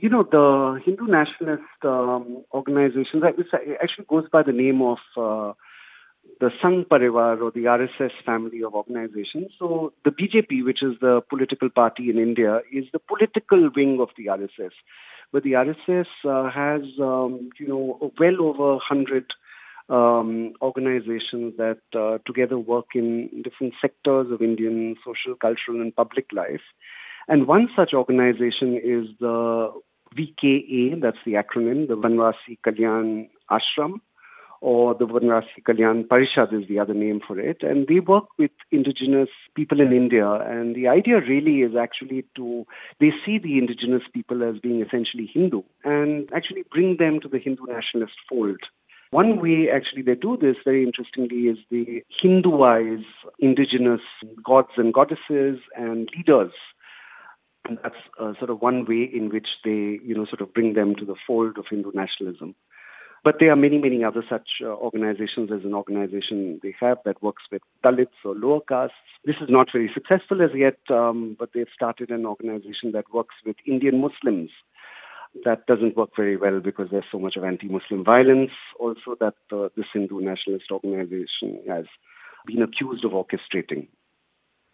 you 0.00 0.08
know, 0.08 0.22
the 0.22 0.80
Hindu 0.84 1.06
nationalist 1.06 1.62
um, 1.82 2.44
it 2.54 3.78
actually 3.82 4.06
goes 4.08 4.24
by 4.32 4.42
the 4.42 4.52
name 4.52 4.80
of 4.82 4.98
uh, 5.16 5.52
the 6.40 6.50
Sangh 6.62 6.86
Parivar 6.86 7.40
or 7.40 7.50
the 7.50 7.64
RSS 7.64 8.12
family 8.24 8.62
of 8.62 8.74
organizations. 8.74 9.52
So 9.58 9.92
the 10.04 10.10
BJP, 10.10 10.64
which 10.64 10.82
is 10.82 10.94
the 11.00 11.20
political 11.28 11.68
party 11.68 12.08
in 12.08 12.18
India, 12.18 12.60
is 12.72 12.84
the 12.92 12.98
political 12.98 13.70
wing 13.74 14.00
of 14.00 14.08
the 14.16 14.26
RSS. 14.26 14.72
But 15.32 15.42
the 15.42 15.52
RSS 15.52 16.06
uh, 16.24 16.50
has, 16.50 16.82
um, 17.00 17.50
you 17.58 17.68
know, 17.68 18.12
well 18.18 18.42
over 18.42 18.72
100 18.74 19.32
um, 19.88 20.54
organizations 20.62 21.54
that 21.58 21.80
uh, 21.94 22.18
together 22.24 22.58
work 22.58 22.86
in 22.94 23.42
different 23.42 23.74
sectors 23.80 24.30
of 24.30 24.40
Indian 24.40 24.96
social, 25.04 25.34
cultural, 25.34 25.80
and 25.80 25.94
public 25.94 26.26
life. 26.32 26.62
And 27.28 27.46
one 27.46 27.68
such 27.76 27.92
organization 27.92 28.80
is 28.82 29.06
the 29.20 29.72
VKA, 30.16 31.00
that's 31.00 31.18
the 31.24 31.34
acronym, 31.34 31.88
the 31.88 31.96
Vanvasi 31.96 32.58
Kalyan 32.66 33.28
Ashram, 33.50 34.00
or 34.60 34.94
the 34.94 35.06
Vanvasi 35.06 35.62
Kalyan 35.62 36.06
Parishad 36.06 36.52
is 36.52 36.68
the 36.68 36.78
other 36.78 36.94
name 36.94 37.20
for 37.26 37.38
it. 37.38 37.62
And 37.62 37.86
they 37.86 38.00
work 38.00 38.24
with 38.38 38.50
indigenous 38.70 39.30
people 39.54 39.80
in 39.80 39.92
India. 39.92 40.28
And 40.28 40.74
the 40.74 40.88
idea 40.88 41.20
really 41.20 41.62
is 41.62 41.76
actually 41.76 42.24
to, 42.36 42.66
they 42.98 43.12
see 43.24 43.38
the 43.38 43.58
indigenous 43.58 44.02
people 44.12 44.42
as 44.42 44.58
being 44.58 44.82
essentially 44.82 45.30
Hindu 45.32 45.62
and 45.84 46.28
actually 46.34 46.64
bring 46.70 46.96
them 46.98 47.20
to 47.20 47.28
the 47.28 47.38
Hindu 47.38 47.66
nationalist 47.66 48.14
fold. 48.28 48.60
One 49.12 49.40
way 49.40 49.68
actually 49.68 50.02
they 50.02 50.14
do 50.14 50.36
this 50.36 50.56
very 50.64 50.84
interestingly 50.84 51.48
is 51.48 51.58
they 51.70 52.04
Hinduize 52.22 53.04
indigenous 53.40 54.02
gods 54.44 54.70
and 54.76 54.94
goddesses 54.94 55.58
and 55.76 56.08
leaders. 56.16 56.52
And 57.68 57.78
that's 57.82 57.94
uh, 58.18 58.32
sort 58.38 58.50
of 58.50 58.60
one 58.62 58.84
way 58.84 59.08
in 59.12 59.30
which 59.30 59.48
they, 59.64 60.00
you 60.04 60.14
know, 60.14 60.24
sort 60.24 60.40
of 60.40 60.52
bring 60.54 60.74
them 60.74 60.94
to 60.96 61.04
the 61.04 61.14
fold 61.26 61.58
of 61.58 61.66
Hindu 61.68 61.92
nationalism. 61.94 62.54
But 63.22 63.36
there 63.38 63.52
are 63.52 63.56
many, 63.56 63.76
many 63.78 64.02
other 64.02 64.24
such 64.28 64.48
uh, 64.62 64.68
organizations. 64.68 65.50
as 65.52 65.64
an 65.64 65.74
organization 65.74 66.58
they 66.62 66.74
have 66.80 66.98
that 67.04 67.22
works 67.22 67.42
with 67.52 67.60
Dalits 67.84 68.16
or 68.24 68.34
lower 68.34 68.60
castes. 68.66 68.94
This 69.24 69.36
is 69.42 69.50
not 69.50 69.68
very 69.70 69.90
successful 69.92 70.40
as 70.40 70.50
yet, 70.54 70.78
um, 70.88 71.36
but 71.38 71.50
they've 71.52 71.66
started 71.74 72.10
an 72.10 72.24
organization 72.24 72.92
that 72.92 73.12
works 73.12 73.34
with 73.44 73.56
Indian 73.66 74.00
Muslims 74.00 74.50
that 75.44 75.66
doesn't 75.66 75.96
work 75.96 76.10
very 76.16 76.36
well 76.36 76.60
because 76.60 76.88
there's 76.90 77.04
so 77.10 77.18
much 77.18 77.36
of 77.36 77.44
anti-Muslim 77.44 78.04
violence. 78.04 78.50
Also, 78.78 79.16
that 79.20 79.34
uh, 79.52 79.68
this 79.76 79.86
Hindu 79.92 80.20
nationalist 80.20 80.70
organization 80.70 81.60
has 81.68 81.84
been 82.46 82.62
accused 82.62 83.04
of 83.04 83.12
orchestrating. 83.12 83.88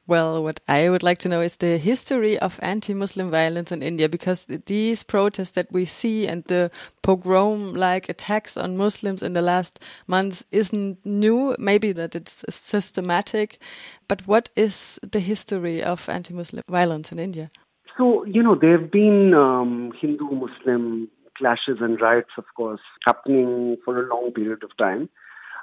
Well, 0.08 0.44
what 0.44 0.60
I 0.68 0.88
would 0.88 1.02
like 1.02 1.18
to 1.20 1.28
know 1.28 1.40
is 1.40 1.56
the 1.56 1.78
history 1.78 2.38
of 2.38 2.60
anti-Muslim 2.62 3.28
violence 3.28 3.72
in 3.72 3.82
India, 3.82 4.08
because 4.08 4.46
these 4.46 5.02
protests 5.02 5.52
that 5.52 5.72
we 5.72 5.84
see 5.84 6.28
and 6.28 6.44
the 6.44 6.70
pogrom-like 7.02 8.08
attacks 8.08 8.56
on 8.56 8.76
Muslims 8.76 9.20
in 9.20 9.32
the 9.32 9.42
last 9.42 9.84
months 10.06 10.44
isn't 10.52 11.04
new. 11.04 11.56
Maybe 11.58 11.90
that 11.90 12.14
it's 12.14 12.44
systematic, 12.48 13.58
but 14.06 14.24
what 14.28 14.50
is 14.54 15.00
the 15.02 15.18
history 15.18 15.82
of 15.82 16.08
anti-Muslim 16.08 16.62
violence 16.68 17.10
in 17.10 17.18
India? 17.18 17.50
So, 17.98 18.24
you 18.26 18.42
know, 18.42 18.54
there 18.54 18.78
have 18.78 18.92
been 18.92 19.34
um, 19.34 19.92
Hindu 20.00 20.30
Muslim 20.30 21.08
clashes 21.36 21.78
and 21.80 22.00
riots, 22.00 22.30
of 22.38 22.44
course, 22.56 22.80
happening 23.04 23.76
for 23.84 23.98
a 23.98 24.08
long 24.08 24.32
period 24.32 24.62
of 24.62 24.76
time. 24.76 25.08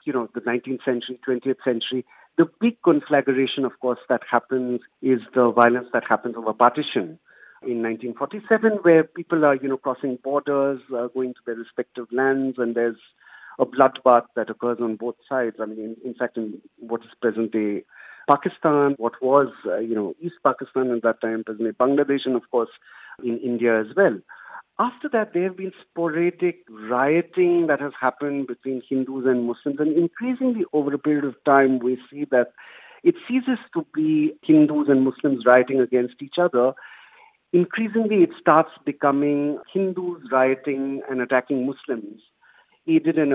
You 0.06 0.12
know, 0.12 0.30
the 0.34 0.42
19th 0.42 0.84
century, 0.84 1.18
20th 1.26 1.64
century. 1.64 2.06
The 2.38 2.50
big 2.60 2.82
conflagration, 2.84 3.64
of 3.64 3.80
course, 3.80 4.00
that 4.10 4.22
happens 4.30 4.82
is 5.02 5.20
the 5.36 5.52
violence 5.52 5.88
that 5.94 6.04
happens 6.08 6.36
over 6.36 6.54
partition 6.54 7.20
in 7.62 7.82
1947, 7.82 8.80
where 8.82 9.04
people 9.04 9.46
are, 9.46 9.56
you 9.56 9.70
know, 9.70 9.78
crossing 9.78 10.18
borders, 10.24 10.82
uh, 10.96 11.08
going 11.08 11.34
to 11.34 11.40
their 11.46 11.56
respective 11.56 12.08
lands, 12.12 12.58
and 12.58 12.76
there's 12.76 12.98
a 13.60 13.66
bloodbath 13.66 14.26
that 14.36 14.50
occurs 14.50 14.80
on 14.82 14.96
both 14.96 15.16
sides. 15.30 15.58
I 15.62 15.66
mean, 15.66 15.80
in, 15.80 15.96
in 16.04 16.14
fact, 16.16 16.38
in 16.38 16.60
what 16.80 17.02
is 17.02 17.12
present 17.22 17.52
day 17.52 17.84
Pakistan, 18.30 18.96
what 18.98 19.22
was, 19.22 19.50
uh, 19.66 19.80
you 19.80 19.96
know, 19.96 20.16
East 20.22 20.36
Pakistan 20.44 20.92
at 20.92 21.04
that 21.04 21.22
time, 21.22 21.44
present 21.44 21.78
Bangladesh, 21.78 22.26
and 22.26 22.36
of 22.36 22.50
course 22.52 22.70
in 23.24 23.38
India 23.40 23.80
as 23.80 23.88
well. 23.96 24.18
After 24.80 25.08
that, 25.10 25.34
there 25.34 25.44
have 25.44 25.58
been 25.58 25.72
sporadic 25.82 26.66
rioting 26.70 27.68
that 27.68 27.80
has 27.80 27.94
happened 28.00 28.48
between 28.48 28.82
Hindus 28.88 29.26
and 29.26 29.46
Muslims, 29.46 29.80
and 29.80 29.96
increasingly 29.96 30.66
over 30.74 30.94
a 30.94 31.00
period 31.00 31.26
of 31.26 31.36
time, 31.46 31.80
we 31.80 32.00
see 32.10 32.26
that 32.32 32.54
it 33.04 33.16
ceases 33.28 33.60
to 33.74 33.86
be 33.94 34.34
Hindus 34.42 34.88
and 34.90 35.04
Muslims 35.04 35.46
rioting 35.46 35.80
against 35.80 36.22
each 36.22 36.36
other. 36.38 36.74
Increasingly, 37.52 38.24
it 38.24 38.32
starts 38.40 38.72
becoming 38.86 39.60
Hindus 39.72 40.24
rioting 40.32 41.02
and 41.10 41.22
attacking 41.22 41.68
Muslims 41.68 42.22
aided 42.88 43.18
and 43.18 43.34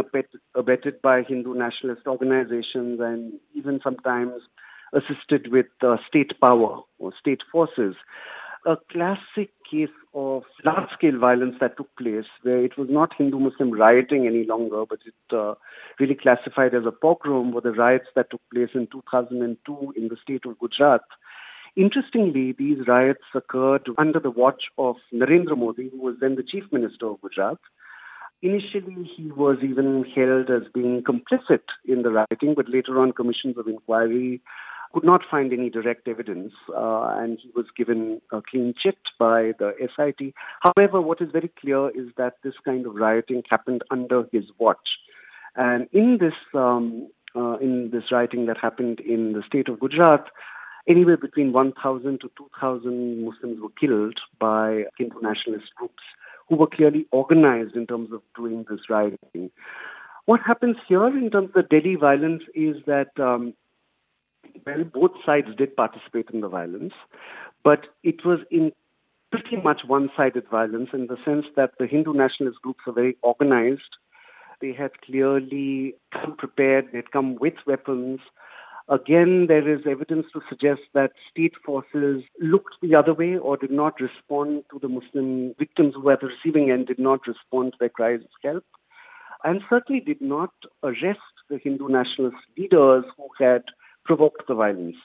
abetted 0.55 1.03
by 1.03 1.23
Hindu 1.23 1.55
nationalist 1.55 2.07
organizations 2.07 3.01
and 3.01 3.33
even 3.55 3.81
sometimes 3.83 4.43
assisted 4.93 5.51
with 5.51 5.67
uh, 5.83 5.97
state 6.07 6.33
power 6.41 6.81
or 6.99 7.13
state 7.19 7.43
forces. 7.51 7.95
A 8.67 8.77
classic 8.91 9.51
case 9.71 9.95
of 10.15 10.43
large 10.65 10.91
scale 10.93 11.19
violence 11.19 11.57
that 11.61 11.77
took 11.77 11.95
place 11.97 12.27
where 12.43 12.65
it 12.65 12.77
was 12.79 12.89
not 12.91 13.13
Hindu 13.17 13.39
Muslim 13.39 13.71
rioting 13.71 14.27
any 14.27 14.45
longer, 14.45 14.85
but 14.89 14.99
it 15.07 15.37
uh, 15.37 15.55
really 16.01 16.15
classified 16.15 16.75
as 16.75 16.85
a 16.87 16.93
pogrom 16.93 17.53
were 17.53 17.61
the 17.61 17.73
riots 17.73 18.07
that 18.15 18.31
took 18.31 18.41
place 18.53 18.71
in 18.75 18.87
2002 18.91 19.95
in 19.97 20.09
the 20.09 20.17
state 20.23 20.45
of 20.47 20.59
Gujarat. 20.59 21.03
Interestingly, 21.77 22.53
these 22.53 22.87
riots 22.89 23.25
occurred 23.35 23.89
under 23.99 24.19
the 24.19 24.31
watch 24.31 24.65
of 24.79 24.97
Narendra 25.13 25.57
Modi, 25.57 25.91
who 25.91 26.01
was 26.01 26.17
then 26.21 26.35
the 26.35 26.43
chief 26.43 26.65
minister 26.73 27.07
of 27.07 27.21
Gujarat. 27.21 27.59
Initially, 28.43 29.09
he 29.17 29.31
was 29.33 29.59
even 29.63 30.05
held 30.15 30.51
as 30.51 30.63
being 30.73 31.03
complicit 31.03 31.63
in 31.87 32.03
the 32.03 32.11
rioting, 32.11 32.55
but 32.55 32.69
later 32.69 33.01
on, 33.01 33.13
commissions 33.13 33.59
of 33.59 33.67
inquiry 33.67 34.41
could 34.93 35.05
not 35.05 35.23
find 35.31 35.53
any 35.53 35.71
direct 35.71 36.09
evidence, 36.09 36.53
uh, 36.75 37.15
and 37.19 37.39
he 37.43 37.51
was 37.55 37.67
given 37.77 38.21
a 38.33 38.41
clean 38.43 38.75
chit 38.81 38.99
by 39.19 39.53
the 39.59 39.73
SIT. 39.97 40.35
However, 40.61 41.01
what 41.01 41.21
is 41.21 41.31
very 41.31 41.51
clear 41.61 41.91
is 41.91 42.09
that 42.17 42.35
this 42.43 42.55
kind 42.65 42.87
of 42.87 42.95
rioting 42.95 43.43
happened 43.51 43.83
under 43.91 44.25
his 44.33 44.45
watch, 44.59 44.89
and 45.57 45.89
in 45.93 46.19
this 46.19 46.35
um, 46.55 47.09
uh, 47.37 47.59
in 47.59 47.91
this 47.91 48.11
rioting 48.11 48.47
that 48.47 48.59
happened 48.59 49.01
in 49.01 49.33
the 49.33 49.43
state 49.47 49.69
of 49.69 49.81
Gujarat, 49.81 50.27
anywhere 50.89 51.17
between 51.17 51.53
1,000 51.53 52.21
to 52.21 52.31
2,000 52.37 53.25
Muslims 53.25 53.61
were 53.61 53.69
killed 53.79 54.19
by 54.41 54.85
Hindu 54.97 55.21
nationalist 55.21 55.75
groups 55.77 56.03
who 56.49 56.57
were 56.57 56.67
clearly 56.67 57.07
organized 57.13 57.77
in 57.77 57.87
terms 57.87 58.11
of 58.13 58.23
doing 58.35 58.65
this 58.71 58.81
rioting. 58.89 59.51
What 60.25 60.41
happens 60.41 60.77
here 60.89 61.07
in 61.07 61.31
terms 61.31 61.51
of 61.51 61.53
the 61.55 61.63
Delhi 61.63 61.95
violence 61.95 62.43
is 62.55 62.77
that 62.87 63.09
um, 63.19 63.55
well, 64.67 64.85
both 64.85 65.13
sides 65.25 65.49
did 65.57 65.77
participate 65.77 66.31
in 66.33 66.41
the 66.41 66.49
violence, 66.49 66.95
but 67.65 67.87
it 68.03 68.25
was 68.25 68.41
in 68.51 68.73
pretty 69.31 69.57
much 69.57 69.83
one 69.87 70.11
sided 70.17 70.49
violence 70.51 70.91
in 70.93 71.07
the 71.07 71.17
sense 71.25 71.47
that 71.57 71.73
the 71.79 71.87
Hindu 71.87 72.13
nationalist 72.15 72.63
groups 72.63 72.81
are 72.87 72.93
very 72.93 73.17
organized. 73.23 73.97
They 74.61 74.73
had 74.73 75.01
clearly 75.03 75.95
come 76.13 76.37
prepared, 76.37 76.89
they 76.91 76.99
had 76.99 77.13
come 77.13 77.37
with 77.37 77.55
weapons. 77.67 78.21
Again, 78.89 79.47
there 79.49 79.69
is 79.69 79.83
evidence 79.87 80.27
to 80.33 80.41
suggest 80.49 80.81
that 80.95 81.13
state 81.31 81.53
forces 81.65 82.23
looked 82.41 82.77
the 82.81 82.95
other 82.95 83.13
way 83.13 83.37
or 83.37 83.59
did 83.59 83.71
not 83.71 84.01
respond 84.01 84.65
to 84.71 84.79
the 84.79 84.89
Muslim 84.89 85.55
victims 85.59 85.95
who 85.95 86.03
were 86.03 86.15
at 86.15 86.21
the 86.21 86.29
receiving 86.29 86.71
end, 86.71 86.87
did 86.87 86.99
not 86.99 87.27
respond 87.27 87.73
to 87.73 87.79
their 87.79 87.91
cries 87.91 88.21
of 88.21 88.31
help, 88.43 88.65
and 89.45 89.61
certainly 89.69 90.01
did 90.01 90.23
not 90.23 90.53
arrest 90.83 91.21
the 91.51 91.59
Hindu 91.59 91.89
nationalist 91.89 92.39
leaders 92.57 93.05
who 93.17 93.29
had 93.39 93.65
provoked 94.09 94.49
the 94.49 94.55
violence. 94.55 94.97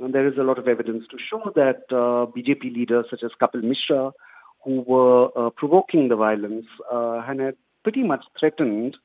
And 0.00 0.14
there 0.14 0.26
is 0.26 0.38
a 0.38 0.42
lot 0.42 0.58
of 0.58 0.68
evidence 0.68 1.04
to 1.10 1.18
show 1.18 1.52
that 1.54 1.82
uh, 1.90 2.30
BJP 2.32 2.74
leaders 2.74 3.06
such 3.10 3.22
as 3.22 3.32
Kapil 3.42 3.62
Mishra, 3.62 4.12
who 4.64 4.82
were 4.82 5.28
uh, 5.36 5.50
provoking 5.50 6.08
the 6.08 6.16
violence, 6.16 6.66
uh, 6.90 7.22
had 7.22 7.56
pretty 7.82 8.02
much 8.02 8.24
threatened 8.38 8.96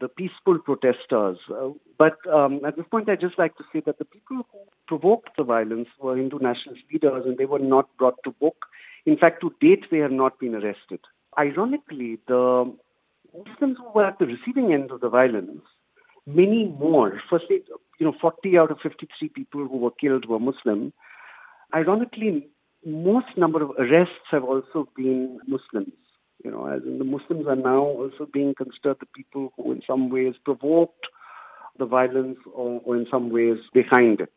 the 0.00 0.08
peaceful 0.08 0.58
protesters. 0.58 1.38
Uh, 1.50 1.70
but 1.98 2.16
um, 2.32 2.60
at 2.66 2.76
this 2.76 2.84
point, 2.90 3.08
I'd 3.08 3.20
just 3.20 3.38
like 3.38 3.56
to 3.56 3.64
say 3.72 3.80
that 3.86 3.98
the 3.98 4.04
people 4.04 4.46
who 4.52 4.58
provoked 4.86 5.30
the 5.38 5.44
violence 5.44 5.88
were 5.98 6.16
Hindu 6.16 6.38
nationalist 6.40 6.84
leaders 6.92 7.24
and 7.24 7.38
they 7.38 7.46
were 7.46 7.58
not 7.58 7.88
brought 7.96 8.22
to 8.24 8.30
book. 8.32 8.66
In 9.06 9.16
fact, 9.16 9.40
to 9.40 9.54
date, 9.60 9.86
they 9.90 9.98
have 9.98 10.12
not 10.12 10.38
been 10.38 10.54
arrested. 10.54 11.00
Ironically, 11.38 12.18
the 12.26 12.70
Muslims 13.32 13.78
who 13.78 13.90
were 13.94 14.04
at 14.04 14.18
the 14.18 14.26
receiving 14.26 14.74
end 14.74 14.90
of 14.90 15.00
the 15.00 15.08
violence 15.08 15.62
many 16.28 16.66
more. 16.78 17.20
Firstly, 17.30 17.62
you 17.98 18.06
know, 18.06 18.14
40 18.20 18.58
out 18.58 18.70
of 18.70 18.78
53 18.82 19.28
people 19.30 19.66
who 19.66 19.78
were 19.78 19.90
killed 19.90 20.26
were 20.28 20.38
Muslim. 20.38 20.92
Ironically, 21.74 22.48
most 22.86 23.26
number 23.36 23.62
of 23.62 23.70
arrests 23.78 24.28
have 24.30 24.44
also 24.44 24.88
been 24.96 25.38
Muslims. 25.46 25.94
You 26.44 26.52
know, 26.52 26.66
as 26.66 26.82
in 26.84 26.98
the 26.98 27.04
Muslims 27.04 27.46
are 27.48 27.56
now 27.56 27.82
also 27.82 28.26
being 28.32 28.54
considered 28.54 28.98
the 29.00 29.06
people 29.14 29.52
who, 29.56 29.72
in 29.72 29.82
some 29.86 30.08
ways, 30.10 30.34
provoked 30.44 31.06
the 31.78 31.86
violence 31.86 32.38
or, 32.52 32.80
or 32.84 32.96
in 32.96 33.06
some 33.10 33.30
ways 33.30 33.58
behind 33.72 34.20
it. 34.20 34.32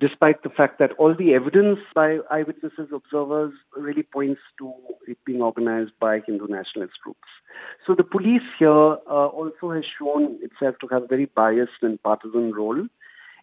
Despite 0.00 0.42
the 0.42 0.48
fact 0.48 0.78
that 0.78 0.92
all 0.98 1.14
the 1.14 1.34
evidence 1.34 1.78
by 1.94 2.18
eyewitnesses, 2.30 2.88
observers, 2.92 3.52
really 3.76 4.02
points 4.02 4.40
to 4.58 4.72
it 5.06 5.18
being 5.24 5.40
organized 5.40 5.92
by 6.00 6.20
Hindu 6.26 6.48
nationalist 6.48 6.94
groups. 7.02 7.28
So 7.86 7.94
the 7.94 8.02
police 8.02 8.42
here 8.58 8.70
uh, 8.70 8.96
also 9.06 9.70
has 9.70 9.84
shown 9.98 10.38
itself 10.42 10.76
to 10.80 10.88
have 10.88 11.04
a 11.04 11.06
very 11.06 11.26
biased 11.26 11.82
and 11.82 12.02
partisan 12.02 12.52
role 12.52 12.86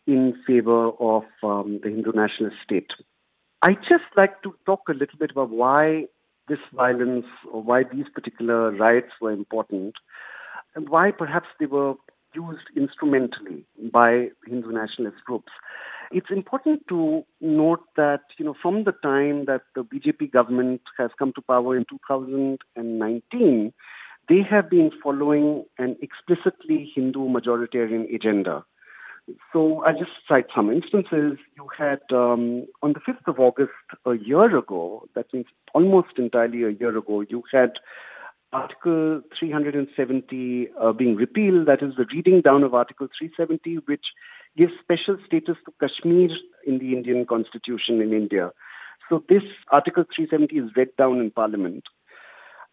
in 0.07 0.35
favor 0.45 0.89
of 0.89 1.23
um, 1.43 1.79
the 1.83 1.89
Hindu 1.89 2.11
nationalist 2.13 2.57
state. 2.63 2.91
I 3.61 3.73
just 3.73 4.09
like 4.17 4.41
to 4.43 4.55
talk 4.65 4.89
a 4.89 4.93
little 4.93 5.19
bit 5.19 5.31
about 5.31 5.51
why 5.51 6.05
this 6.47 6.59
violence 6.73 7.27
or 7.51 7.61
why 7.61 7.83
these 7.83 8.05
particular 8.13 8.71
riots 8.71 9.11
were 9.21 9.31
important 9.31 9.93
and 10.75 10.89
why 10.89 11.11
perhaps 11.11 11.47
they 11.59 11.67
were 11.67 11.93
used 12.33 12.67
instrumentally 12.75 13.63
by 13.91 14.29
Hindu 14.47 14.71
nationalist 14.71 15.23
groups. 15.25 15.51
It's 16.13 16.29
important 16.29 16.87
to 16.89 17.23
note 17.39 17.83
that, 17.95 18.21
you 18.37 18.45
know, 18.45 18.55
from 18.61 18.83
the 18.83 18.91
time 18.91 19.45
that 19.45 19.61
the 19.75 19.83
BJP 19.83 20.31
government 20.31 20.81
has 20.97 21.09
come 21.17 21.31
to 21.35 21.41
power 21.41 21.77
in 21.77 21.85
2019, 21.89 23.73
they 24.27 24.41
have 24.49 24.69
been 24.69 24.91
following 25.01 25.65
an 25.77 25.95
explicitly 26.01 26.91
Hindu 26.93 27.29
majoritarian 27.29 28.13
agenda. 28.13 28.65
So 29.53 29.83
I'll 29.83 29.97
just 29.97 30.11
cite 30.27 30.47
some 30.53 30.69
instances. 30.69 31.37
You 31.55 31.67
had 31.77 32.01
um, 32.11 32.65
on 32.81 32.93
the 32.93 32.99
5th 32.99 33.27
of 33.27 33.39
August 33.39 33.71
a 34.05 34.15
year 34.15 34.57
ago, 34.57 35.07
that 35.15 35.27
means 35.33 35.45
almost 35.73 36.17
entirely 36.17 36.63
a 36.63 36.71
year 36.71 36.97
ago, 36.97 37.21
you 37.21 37.43
had 37.51 37.73
Article 38.53 39.21
370 39.39 40.67
uh, 40.79 40.91
being 40.91 41.15
repealed, 41.15 41.67
that 41.67 41.81
is 41.81 41.95
the 41.95 42.05
reading 42.13 42.41
down 42.41 42.63
of 42.63 42.73
Article 42.73 43.07
370, 43.17 43.75
which 43.85 44.07
gives 44.57 44.73
special 44.81 45.17
status 45.25 45.57
to 45.65 45.73
Kashmir 45.79 46.29
in 46.65 46.79
the 46.79 46.93
Indian 46.93 47.25
constitution 47.25 48.01
in 48.01 48.13
India. 48.13 48.51
So 49.09 49.23
this 49.27 49.43
Article 49.71 50.03
370 50.15 50.55
is 50.57 50.75
read 50.75 50.95
down 50.97 51.19
in 51.19 51.31
Parliament. 51.31 51.83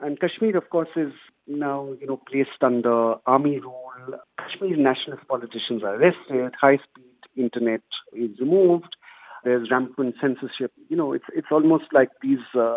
And 0.01 0.21
Kashmir, 0.21 0.57
of 0.57 0.71
course, 0.71 0.89
is 0.95 1.13
now, 1.47 1.93
you 2.01 2.07
know, 2.07 2.21
placed 2.31 2.63
under 2.63 3.15
army 3.27 3.59
rule. 3.59 4.21
Kashmir 4.39 4.77
nationalist 4.77 5.27
politicians 5.27 5.83
are 5.83 5.97
arrested. 5.97 6.55
High-speed 6.61 7.05
internet 7.37 7.83
is 8.13 8.39
removed. 8.39 8.97
There's 9.45 9.71
rampant 9.71 10.17
censorship. 10.21 10.73
You 10.89 10.97
know, 10.97 11.13
it's 11.13 11.25
it's 11.35 11.49
almost 11.51 11.85
like 11.93 12.11
these 12.23 12.39
uh, 12.55 12.77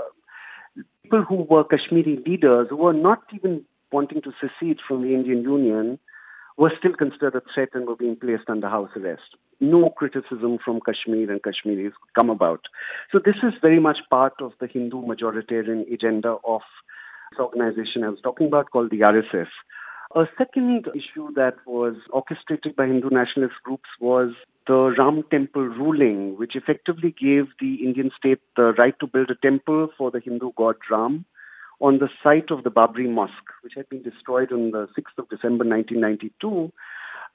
people 1.04 1.24
who 1.24 1.48
were 1.50 1.64
Kashmiri 1.64 2.24
leaders 2.26 2.68
who 2.70 2.78
were 2.78 2.94
not 2.94 3.24
even 3.34 3.66
wanting 3.92 4.22
to 4.22 4.32
secede 4.40 4.80
from 4.88 5.02
the 5.04 5.14
Indian 5.14 5.42
Union 5.42 6.00
were 6.62 6.72
still 6.78 6.94
considered 6.94 7.34
a 7.34 7.42
threat 7.52 7.70
and 7.74 7.88
were 7.88 7.96
being 7.96 8.16
placed 8.16 8.48
under 8.48 8.70
house 8.70 8.92
arrest. 8.96 9.36
No 9.60 9.90
criticism 9.90 10.60
from 10.64 10.80
Kashmir 10.80 11.32
and 11.32 11.42
Kashmiris 11.42 11.94
come 12.14 12.30
about. 12.30 12.62
So 13.12 13.18
this 13.18 13.38
is 13.42 13.54
very 13.64 13.80
much 13.80 13.98
part 14.12 14.34
of 14.40 14.52
the 14.60 14.68
Hindu 14.68 15.02
majoritarian 15.02 15.92
agenda 15.92 16.36
of 16.46 16.62
this 17.32 17.40
organization 17.40 18.04
I 18.04 18.10
was 18.10 18.22
talking 18.22 18.46
about 18.46 18.70
called 18.70 18.92
the 18.92 19.00
RSS. 19.00 19.48
A 20.16 20.26
second 20.38 20.86
issue 20.94 21.34
that 21.34 21.56
was 21.66 21.96
orchestrated 22.12 22.76
by 22.76 22.86
Hindu 22.86 23.10
nationalist 23.10 23.56
groups 23.64 23.90
was 24.00 24.30
the 24.68 24.94
Ram 25.00 25.24
temple 25.32 25.64
ruling, 25.64 26.38
which 26.38 26.56
effectively 26.56 27.16
gave 27.20 27.46
the 27.60 27.84
Indian 27.84 28.12
state 28.16 28.42
the 28.56 28.74
right 28.78 28.94
to 29.00 29.08
build 29.08 29.32
a 29.32 29.36
temple 29.48 29.90
for 29.98 30.12
the 30.12 30.20
Hindu 30.20 30.52
god 30.56 30.76
Ram 30.92 31.26
on 31.82 31.98
the 31.98 32.10
site 32.24 32.52
of 32.52 32.64
the 32.64 32.70
Babri 32.70 33.10
Mosque, 33.10 33.52
which 33.62 33.74
had 33.76 33.90
been 33.90 34.04
destroyed 34.04 34.52
on 34.52 34.72
the 34.72 34.88
6th 34.98 35.18
of 35.18 35.30
December 35.30 35.66
1992. 35.66 36.72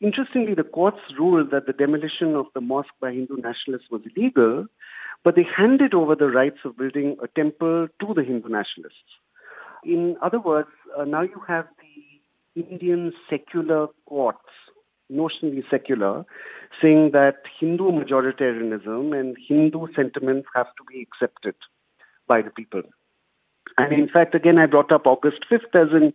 Interestingly, 0.00 0.54
the 0.54 0.62
courts 0.62 1.00
ruled 1.18 1.50
that 1.50 1.66
the 1.66 1.72
demolition 1.72 2.36
of 2.36 2.46
the 2.54 2.60
mosque 2.60 2.94
by 3.00 3.12
Hindu 3.12 3.36
nationalists 3.38 3.90
was 3.90 4.02
illegal, 4.14 4.66
but 5.24 5.34
they 5.34 5.42
handed 5.56 5.94
over 5.94 6.14
the 6.14 6.28
rights 6.28 6.58
of 6.64 6.76
building 6.76 7.16
a 7.22 7.28
temple 7.28 7.88
to 8.00 8.14
the 8.14 8.22
Hindu 8.22 8.48
nationalists. 8.48 9.18
In 9.84 10.16
other 10.22 10.38
words, 10.38 10.68
uh, 10.96 11.04
now 11.04 11.22
you 11.22 11.42
have 11.48 11.66
the 11.80 12.60
Indian 12.60 13.12
secular 13.28 13.88
courts, 14.06 14.38
notionally 15.10 15.62
secular, 15.70 16.24
saying 16.80 17.10
that 17.12 17.36
Hindu 17.58 17.90
majoritarianism 17.90 19.18
and 19.18 19.36
Hindu 19.48 19.86
sentiments 19.96 20.46
have 20.54 20.66
to 20.66 20.84
be 20.88 21.02
accepted 21.02 21.54
by 22.28 22.42
the 22.42 22.50
people. 22.50 22.82
And 23.78 23.92
in 23.92 24.08
fact, 24.08 24.34
again, 24.34 24.58
I 24.58 24.66
brought 24.66 24.90
up 24.90 25.06
August 25.06 25.44
5th 25.50 25.74
as 25.74 25.92
in 25.92 26.12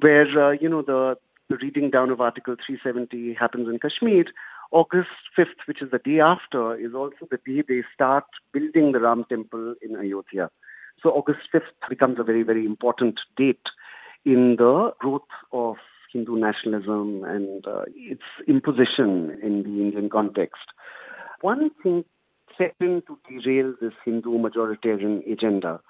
where, 0.00 0.48
uh, 0.48 0.52
you 0.52 0.68
know, 0.68 0.82
the, 0.82 1.16
reading 1.56 1.90
down 1.90 2.10
of 2.10 2.20
Article 2.20 2.54
370 2.64 3.34
happens 3.34 3.68
in 3.68 3.80
Kashmir. 3.80 4.26
August 4.70 5.08
5th, 5.36 5.66
which 5.66 5.82
is 5.82 5.90
the 5.90 5.98
day 5.98 6.20
after, 6.20 6.76
is 6.76 6.94
also 6.94 7.26
the 7.28 7.40
day 7.44 7.64
they 7.66 7.82
start 7.92 8.24
building 8.52 8.92
the 8.92 9.00
Ram 9.00 9.24
temple 9.28 9.74
in 9.82 9.96
Ayodhya. 9.96 10.48
So 11.02 11.10
August 11.10 11.40
5th 11.52 11.88
becomes 11.88 12.20
a 12.20 12.22
very, 12.22 12.44
very 12.44 12.64
important 12.64 13.18
date 13.36 13.66
in 14.24 14.56
the 14.56 14.92
growth 15.00 15.22
of 15.52 15.76
Hindu 16.12 16.36
nationalism 16.36 17.24
and 17.24 17.66
uh, 17.66 17.82
its 17.96 18.22
imposition 18.46 19.36
in 19.42 19.64
the 19.64 19.80
Indian 19.82 20.08
context. 20.08 20.62
One 21.40 21.70
thing 21.82 22.04
threatened 22.56 23.04
to 23.06 23.18
derail 23.28 23.74
this 23.80 23.94
Hindu 24.04 24.38
majoritarian 24.38 25.30
agenda 25.30 25.80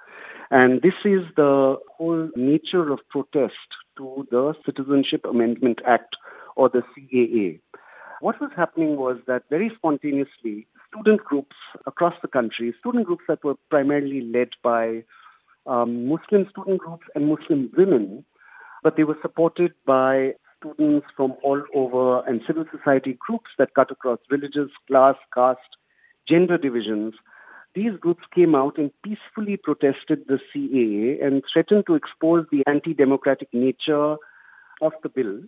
and 0.50 0.82
this 0.82 0.94
is 1.04 1.22
the 1.36 1.76
whole 1.96 2.28
nature 2.34 2.92
of 2.92 2.98
protest 3.08 3.54
to 3.96 4.26
the 4.30 4.54
Citizenship 4.66 5.24
Amendment 5.24 5.80
Act 5.86 6.16
or 6.56 6.68
the 6.68 6.82
CAA. 6.96 7.60
What 8.20 8.40
was 8.40 8.50
happening 8.56 8.96
was 8.96 9.18
that 9.26 9.44
very 9.48 9.70
spontaneously, 9.76 10.66
student 10.88 11.24
groups 11.24 11.56
across 11.86 12.14
the 12.20 12.28
country, 12.28 12.74
student 12.80 13.06
groups 13.06 13.24
that 13.28 13.44
were 13.44 13.54
primarily 13.70 14.22
led 14.22 14.48
by 14.62 15.04
um, 15.66 16.06
Muslim 16.08 16.46
student 16.50 16.80
groups 16.80 17.06
and 17.14 17.28
Muslim 17.28 17.70
women, 17.76 18.24
but 18.82 18.96
they 18.96 19.04
were 19.04 19.18
supported 19.22 19.72
by 19.86 20.32
students 20.58 21.06
from 21.16 21.34
all 21.42 21.62
over 21.74 22.26
and 22.26 22.40
civil 22.46 22.64
society 22.76 23.16
groups 23.26 23.50
that 23.58 23.74
cut 23.74 23.90
across 23.90 24.18
religious, 24.30 24.70
class, 24.88 25.14
caste, 25.32 25.76
gender 26.28 26.58
divisions 26.58 27.14
these 27.74 27.92
groups 28.00 28.22
came 28.34 28.54
out 28.54 28.78
and 28.78 28.90
peacefully 29.02 29.56
protested 29.56 30.24
the 30.26 30.38
CAA 30.54 31.24
and 31.24 31.42
threatened 31.52 31.84
to 31.86 31.94
expose 31.94 32.46
the 32.50 32.62
anti 32.66 32.94
democratic 32.94 33.48
nature 33.52 34.16
of 34.82 34.92
the 35.02 35.08
bill, 35.08 35.40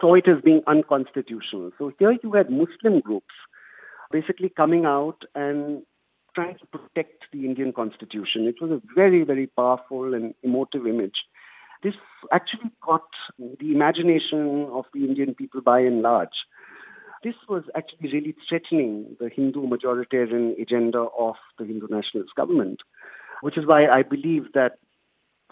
saw 0.00 0.14
it 0.14 0.28
as 0.28 0.42
being 0.42 0.62
unconstitutional. 0.66 1.72
So 1.78 1.92
here 1.98 2.16
you 2.22 2.32
had 2.32 2.50
Muslim 2.50 3.00
groups 3.00 3.34
basically 4.10 4.48
coming 4.48 4.84
out 4.84 5.22
and 5.34 5.82
trying 6.34 6.56
to 6.58 6.66
protect 6.66 7.24
the 7.32 7.44
Indian 7.44 7.72
constitution. 7.72 8.46
It 8.46 8.60
was 8.60 8.70
a 8.70 8.80
very, 8.94 9.24
very 9.24 9.46
powerful 9.46 10.14
and 10.14 10.34
emotive 10.42 10.86
image. 10.86 11.24
This 11.82 11.94
actually 12.32 12.70
caught 12.82 13.08
the 13.38 13.72
imagination 13.72 14.68
of 14.70 14.84
the 14.94 15.04
Indian 15.04 15.34
people 15.34 15.60
by 15.60 15.80
and 15.80 16.02
large 16.02 16.36
this 17.22 17.34
was 17.48 17.64
actually 17.74 18.12
really 18.12 18.34
threatening 18.48 19.16
the 19.18 19.28
Hindu 19.28 19.66
majoritarian 19.66 20.60
agenda 20.60 21.06
of 21.18 21.36
the 21.58 21.64
Hindu 21.64 21.88
nationalist 21.88 22.34
government, 22.34 22.80
which 23.40 23.58
is 23.58 23.66
why 23.66 23.86
I 23.86 24.02
believe 24.02 24.52
that 24.54 24.78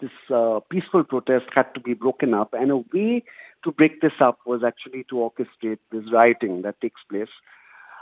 this 0.01 0.11
uh, 0.33 0.59
peaceful 0.69 1.03
protest 1.03 1.45
had 1.53 1.73
to 1.73 1.79
be 1.79 1.93
broken 1.93 2.33
up. 2.33 2.53
And 2.53 2.71
a 2.71 2.77
way 2.77 3.23
to 3.63 3.71
break 3.71 4.01
this 4.01 4.13
up 4.19 4.39
was 4.45 4.61
actually 4.63 5.05
to 5.09 5.15
orchestrate 5.15 5.79
this 5.91 6.03
rioting 6.11 6.61
that 6.63 6.79
takes 6.81 7.01
place. 7.09 7.29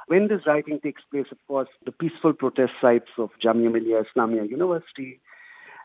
When 0.08 0.28
this 0.28 0.42
rioting 0.46 0.80
takes 0.82 1.02
place, 1.10 1.28
of 1.32 1.38
course, 1.48 1.70
the 1.86 1.92
peaceful 1.92 2.34
protest 2.34 2.74
sites 2.82 3.10
of 3.18 3.30
Jamia 3.44 3.72
Millia 3.72 4.04
Islamia 4.04 4.50
University 4.50 5.22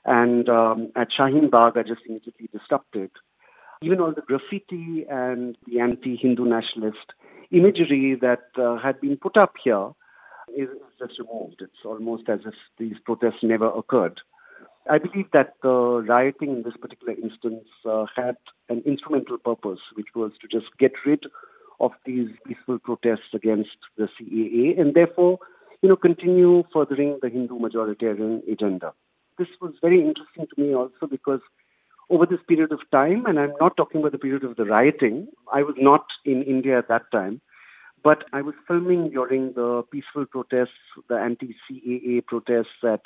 and 0.04 0.48
um, 0.48 0.90
at 0.96 1.08
Shaheen 1.16 1.50
Bagh 1.50 1.76
are 1.76 1.84
just 1.84 2.00
immediately 2.08 2.48
disrupted. 2.52 3.10
Even 3.82 4.00
all 4.00 4.12
the 4.12 4.22
graffiti 4.22 5.06
and 5.08 5.56
the 5.66 5.78
anti-Hindu 5.78 6.44
nationalist 6.44 7.12
imagery 7.50 8.16
that 8.20 8.44
uh, 8.60 8.76
had 8.76 9.00
been 9.00 9.16
put 9.16 9.36
up 9.36 9.54
here 9.62 9.90
is 10.56 10.68
just 10.98 11.18
removed. 11.18 11.56
It's 11.60 11.84
almost 11.84 12.28
as 12.28 12.40
if 12.46 12.54
these 12.78 12.96
protests 13.04 13.42
never 13.42 13.66
occurred. 13.66 14.20
I 14.90 14.98
believe 14.98 15.26
that 15.32 15.54
the 15.62 16.02
rioting 16.08 16.50
in 16.50 16.62
this 16.62 16.76
particular 16.80 17.12
instance 17.12 17.68
uh, 17.84 18.06
had 18.16 18.36
an 18.68 18.82
instrumental 18.86 19.36
purpose, 19.36 19.80
which 19.94 20.08
was 20.14 20.32
to 20.40 20.48
just 20.48 20.70
get 20.78 20.92
rid 21.04 21.24
of 21.80 21.92
these 22.06 22.28
peaceful 22.46 22.78
protests 22.78 23.34
against 23.34 23.76
the 23.96 24.08
CAA 24.18 24.80
and 24.80 24.94
therefore, 24.94 25.38
you 25.82 25.88
know, 25.88 25.96
continue 25.96 26.64
furthering 26.72 27.18
the 27.22 27.28
Hindu 27.28 27.58
majoritarian 27.58 28.50
agenda. 28.50 28.92
This 29.38 29.48
was 29.60 29.74
very 29.80 30.00
interesting 30.00 30.46
to 30.52 30.60
me 30.60 30.74
also 30.74 31.06
because 31.08 31.40
over 32.10 32.26
this 32.26 32.40
period 32.48 32.72
of 32.72 32.80
time, 32.90 33.26
and 33.26 33.38
I'm 33.38 33.52
not 33.60 33.76
talking 33.76 34.00
about 34.00 34.12
the 34.12 34.18
period 34.18 34.44
of 34.44 34.56
the 34.56 34.64
rioting. 34.64 35.28
I 35.52 35.62
was 35.62 35.74
not 35.78 36.06
in 36.24 36.42
India 36.42 36.78
at 36.78 36.88
that 36.88 37.10
time, 37.12 37.40
but 38.02 38.24
I 38.32 38.42
was 38.42 38.54
filming 38.66 39.10
during 39.10 39.52
the 39.54 39.82
peaceful 39.90 40.26
protests, 40.26 40.78
the 41.08 41.16
anti-CAA 41.16 42.24
protests 42.26 42.82
at 42.82 43.02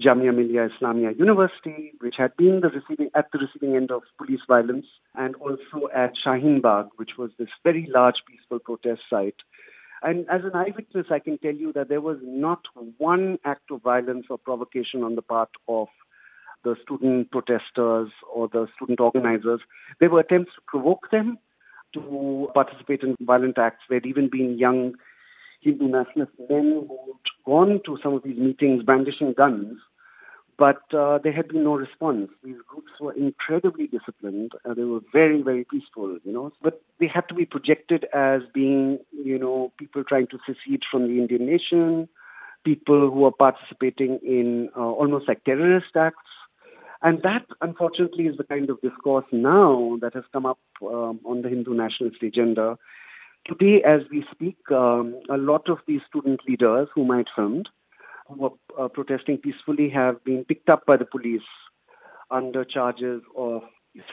Jamia 0.00 0.32
Millia 0.34 0.68
Islamia 0.68 1.18
University, 1.18 1.92
which 1.98 2.14
had 2.16 2.36
been 2.36 2.60
the 2.60 2.68
receiving, 2.68 3.10
at 3.16 3.32
the 3.32 3.38
receiving 3.38 3.74
end 3.74 3.90
of 3.90 4.02
police 4.16 4.40
violence, 4.46 4.86
and 5.16 5.34
also 5.36 5.88
at 5.94 6.12
Shaheen 6.24 6.62
Bagh, 6.62 6.86
which 6.96 7.12
was 7.18 7.30
this 7.38 7.48
very 7.64 7.88
large 7.92 8.22
peaceful 8.28 8.60
protest 8.60 9.00
site 9.10 9.42
And 10.02 10.28
as 10.30 10.42
an 10.44 10.52
eyewitness, 10.54 11.06
I 11.10 11.18
can 11.18 11.38
tell 11.38 11.54
you 11.54 11.72
that 11.72 11.88
there 11.88 12.00
was 12.00 12.18
not 12.22 12.60
one 12.98 13.38
act 13.44 13.70
of 13.72 13.82
violence 13.82 14.26
or 14.30 14.38
provocation 14.38 15.02
on 15.02 15.16
the 15.16 15.22
part 15.22 15.50
of 15.66 15.88
the 16.64 16.76
student 16.82 17.30
protesters 17.30 18.10
or 18.34 18.48
the 18.48 18.66
student 18.76 19.00
organizers. 19.00 19.60
There 20.00 20.10
were 20.10 20.20
attempts 20.20 20.52
to 20.54 20.60
provoke 20.66 21.10
them 21.10 21.38
to 21.94 22.48
participate 22.54 23.02
in 23.02 23.16
violent 23.20 23.58
acts. 23.58 23.84
There 23.88 23.96
had 23.96 24.06
even 24.06 24.28
been 24.30 24.58
young 24.58 24.94
Hindu 25.60 25.88
nationalist 25.88 26.32
men 26.48 26.86
who 26.88 26.98
had 27.06 27.44
gone 27.44 27.80
to 27.86 27.98
some 28.02 28.14
of 28.14 28.22
these 28.22 28.38
meetings 28.38 28.82
brandishing 28.82 29.32
guns 29.36 29.78
but 30.58 30.82
uh, 30.92 31.18
there 31.22 31.32
had 31.32 31.48
been 31.48 31.62
no 31.62 31.76
response. 31.76 32.30
These 32.42 32.56
groups 32.66 32.90
were 33.00 33.12
incredibly 33.12 33.86
disciplined. 33.86 34.52
Uh, 34.68 34.74
they 34.74 34.82
were 34.82 35.00
very, 35.12 35.40
very 35.40 35.64
peaceful, 35.64 36.18
you 36.24 36.32
know. 36.32 36.52
But 36.60 36.82
they 36.98 37.06
had 37.06 37.28
to 37.28 37.34
be 37.34 37.46
projected 37.46 38.06
as 38.12 38.42
being, 38.52 38.98
you 39.12 39.38
know, 39.38 39.72
people 39.78 40.02
trying 40.02 40.26
to 40.28 40.38
secede 40.44 40.82
from 40.90 41.06
the 41.06 41.20
Indian 41.20 41.46
nation, 41.46 42.08
people 42.64 43.08
who 43.08 43.24
are 43.24 43.30
participating 43.32 44.18
in 44.26 44.68
uh, 44.76 44.80
almost 44.80 45.28
like 45.28 45.44
terrorist 45.44 45.94
acts. 45.96 46.27
And 47.00 47.22
that, 47.22 47.46
unfortunately, 47.60 48.26
is 48.26 48.36
the 48.36 48.44
kind 48.44 48.70
of 48.70 48.80
discourse 48.80 49.26
now 49.30 49.98
that 50.00 50.14
has 50.14 50.24
come 50.32 50.46
up 50.46 50.58
um, 50.82 51.20
on 51.24 51.42
the 51.42 51.48
Hindu 51.48 51.74
nationalist 51.74 52.22
agenda. 52.22 52.76
Today, 53.46 53.82
as 53.86 54.00
we 54.10 54.24
speak, 54.32 54.56
um, 54.72 55.20
a 55.30 55.36
lot 55.36 55.68
of 55.68 55.78
these 55.86 56.00
student 56.08 56.40
leaders 56.46 56.88
whom 56.94 57.10
I 57.10 57.24
filmed 57.36 57.68
who 58.28 58.34
were 58.34 58.50
uh, 58.78 58.88
protesting 58.88 59.38
peacefully 59.38 59.88
have 59.90 60.22
been 60.24 60.44
picked 60.44 60.68
up 60.68 60.84
by 60.86 60.96
the 60.96 61.04
police 61.04 61.40
under 62.30 62.64
charges 62.64 63.22
of 63.36 63.62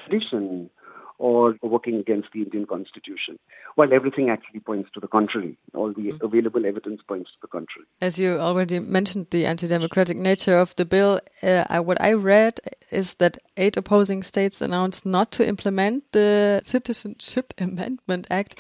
sedition 0.04 0.70
or 1.18 1.56
working 1.62 1.96
against 1.96 2.30
the 2.34 2.42
Indian 2.42 2.66
constitution, 2.66 3.40
while 3.76 3.94
everything 3.94 4.30
actually 4.30 4.60
points 4.60 4.90
to 4.94 5.00
the 5.00 5.08
contrary. 5.08 5.58
All 5.74 5.94
the 5.94 6.12
mm. 6.12 6.22
available 6.22 6.66
evidence 6.66 7.02
points 7.08 7.32
to 7.32 7.38
the 7.42 7.48
contrary. 7.48 7.86
As 8.02 8.20
you 8.20 8.38
already 8.40 8.80
mentioned, 8.80 9.28
the 9.32 9.46
anti 9.46 9.68
democratic 9.68 10.18
nature 10.18 10.58
of 10.58 10.76
the 10.76 10.86
bill, 10.86 11.20
uh, 11.42 11.64
I, 11.70 11.80
what 11.80 12.02
I 12.02 12.14
read 12.14 12.60
is 12.92 13.16
that 13.16 13.38
eight 13.58 13.78
opposing 13.78 14.24
states 14.24 14.62
announced 14.62 15.06
not 15.06 15.32
to 15.34 15.48
implement 15.48 16.12
the 16.12 16.62
Citizenship 16.64 17.54
Amendment 17.58 18.28
Act 18.30 18.56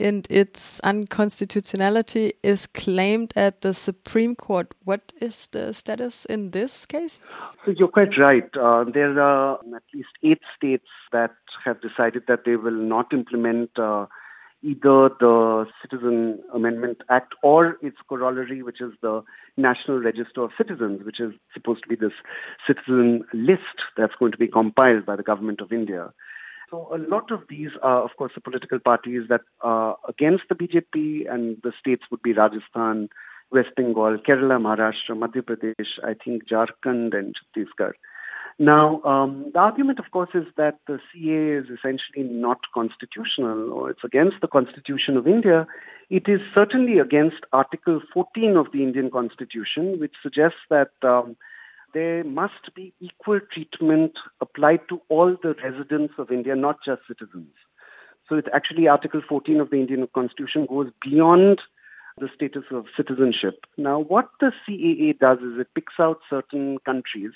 and 0.00 0.26
its 0.30 0.80
unconstitutionality 0.80 2.32
is 2.42 2.66
claimed 2.66 3.32
at 3.36 3.60
the 3.60 3.74
Supreme 3.74 4.34
Court. 4.34 4.74
What 4.84 5.12
is 5.20 5.48
the 5.48 5.74
status 5.74 6.24
in 6.24 6.50
this 6.50 6.86
case? 6.86 7.20
So 7.64 7.72
you're 7.76 7.88
quite 7.88 8.16
right. 8.18 8.48
Uh, 8.56 8.84
there 8.84 9.20
are 9.20 9.58
at 9.74 9.82
least 9.92 10.08
eight 10.22 10.40
states 10.56 10.88
that 11.12 11.32
have 11.64 11.80
decided 11.80 12.24
that 12.28 12.44
they 12.44 12.56
will 12.56 12.72
not 12.72 13.12
implement 13.12 13.78
uh, 13.78 14.06
either 14.62 15.08
the 15.18 15.66
Citizen 15.80 16.38
Amendment 16.54 16.98
Act 17.08 17.34
or 17.42 17.78
its 17.82 17.96
corollary, 18.08 18.62
which 18.62 18.80
is 18.80 18.92
the 19.00 19.22
National 19.56 20.00
Register 20.00 20.42
of 20.42 20.50
Citizens, 20.56 21.04
which 21.04 21.20
is 21.20 21.32
supposed 21.54 21.82
to 21.82 21.88
be 21.88 21.96
this 21.96 22.12
citizen 22.66 23.24
list 23.32 23.84
that's 23.96 24.14
going 24.18 24.32
to 24.32 24.38
be 24.38 24.48
compiled 24.48 25.06
by 25.06 25.16
the 25.16 25.22
government 25.22 25.60
of 25.60 25.72
India. 25.72 26.12
So 26.70 26.88
a 26.94 26.98
lot 26.98 27.32
of 27.32 27.40
these 27.48 27.70
are, 27.82 28.02
of 28.02 28.10
course, 28.16 28.32
the 28.34 28.40
political 28.40 28.78
parties 28.78 29.22
that 29.28 29.40
are 29.60 29.96
against 30.08 30.44
the 30.48 30.54
BJP, 30.54 31.32
and 31.32 31.56
the 31.62 31.72
states 31.80 32.04
would 32.10 32.22
be 32.22 32.32
Rajasthan, 32.32 33.08
West 33.50 33.70
Bengal, 33.76 34.18
Kerala, 34.18 34.60
Maharashtra, 34.60 35.16
Madhya 35.18 35.42
Pradesh, 35.42 35.98
I 36.04 36.14
think 36.14 36.48
Jharkhand 36.48 37.14
and 37.18 37.34
Chhattisgarh. 37.56 37.94
Now, 38.60 39.00
um, 39.04 39.50
the 39.54 39.58
argument, 39.58 39.98
of 39.98 40.10
course, 40.10 40.28
is 40.34 40.44
that 40.58 40.80
the 40.86 40.98
CA 41.10 41.62
is 41.62 41.64
essentially 41.70 42.28
not 42.28 42.58
constitutional 42.74 43.72
or 43.72 43.88
it's 43.88 44.04
against 44.04 44.36
the 44.42 44.48
Constitution 44.48 45.16
of 45.16 45.26
India. 45.26 45.66
It 46.10 46.24
is 46.28 46.40
certainly 46.54 46.98
against 46.98 47.38
Article 47.54 48.02
14 48.12 48.58
of 48.58 48.66
the 48.70 48.82
Indian 48.82 49.10
Constitution, 49.10 49.98
which 49.98 50.12
suggests 50.22 50.58
that 50.68 50.90
um, 51.02 51.38
there 51.94 52.22
must 52.22 52.74
be 52.76 52.92
equal 53.00 53.40
treatment 53.50 54.12
applied 54.42 54.80
to 54.90 55.00
all 55.08 55.38
the 55.42 55.54
residents 55.64 56.12
of 56.18 56.30
India, 56.30 56.54
not 56.54 56.80
just 56.84 57.00
citizens. 57.08 57.54
So 58.28 58.36
it's 58.36 58.48
actually 58.52 58.88
Article 58.88 59.22
14 59.26 59.58
of 59.58 59.70
the 59.70 59.76
Indian 59.76 60.06
Constitution 60.14 60.66
goes 60.68 60.90
beyond 61.02 61.62
the 62.18 62.28
status 62.34 62.64
of 62.70 62.84
citizenship. 62.94 63.64
Now, 63.78 64.00
what 64.00 64.28
the 64.38 64.52
CAA 64.68 65.18
does 65.18 65.38
is 65.38 65.58
it 65.58 65.68
picks 65.74 65.94
out 65.98 66.18
certain 66.28 66.76
countries 66.84 67.32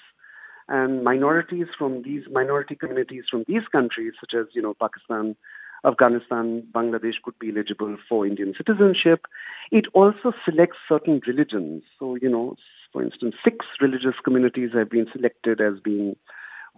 and 0.69 1.05
minorities 1.05 1.67
from 1.79 2.03
these 2.03 2.23
minority 2.31 2.75
communities 2.75 3.25
from 3.31 3.45
these 3.47 3.67
countries, 3.71 4.13
such 4.21 4.35
as 4.39 4.47
you 4.53 4.63
know 4.63 4.75
Pakistan, 4.75 5.37
Afghanistan, 5.85 6.63
Bangladesh, 6.73 7.21
could 7.23 7.39
be 7.39 7.51
eligible 7.51 7.97
for 8.09 8.27
Indian 8.27 8.55
citizenship. 8.57 9.27
It 9.71 9.87
also 9.93 10.33
selects 10.45 10.79
certain 10.89 11.21
religions. 11.27 11.83
So 11.99 12.17
you 12.17 12.29
know 12.29 12.57
for 12.95 13.03
instance, 13.03 13.35
six 13.43 13.67
religious 13.81 14.15
communities 14.25 14.71
have 14.73 14.89
been 14.89 15.07
selected 15.13 15.61
as 15.61 15.81
being 15.83 16.15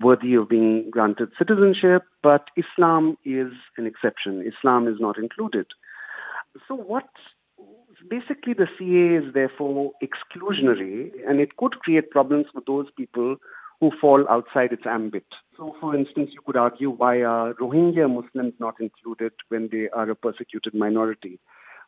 worthy 0.00 0.34
of 0.34 0.48
being 0.48 0.88
granted 0.90 1.28
citizenship, 1.38 2.04
but 2.22 2.46
Islam 2.56 3.18
is 3.24 3.52
an 3.76 3.86
exception. 3.86 4.42
Islam 4.42 4.88
is 4.88 4.96
not 4.98 5.18
included. 5.18 5.66
So, 6.66 6.74
what 6.74 7.08
basically 8.08 8.54
the 8.54 8.66
CA 8.78 9.26
is 9.26 9.34
therefore 9.34 9.92
exclusionary, 10.02 11.10
and 11.28 11.38
it 11.38 11.56
could 11.56 11.78
create 11.80 12.10
problems 12.10 12.46
for 12.52 12.62
those 12.66 12.86
people 12.96 13.36
who 13.80 13.90
fall 14.00 14.25
outside 14.28 14.73
its 14.73 14.87
ambit. 14.87 15.26
So, 15.56 15.75
for 15.80 15.95
instance, 15.95 16.30
you 16.33 16.40
could 16.45 16.56
argue 16.56 16.90
why 16.90 17.23
are 17.23 17.54
Rohingya 17.54 18.12
Muslims 18.12 18.54
not 18.59 18.80
included 18.80 19.33
when 19.49 19.68
they 19.71 19.88
are 19.90 20.09
a 20.11 20.14
persecuted 20.14 20.75
minority? 20.75 21.38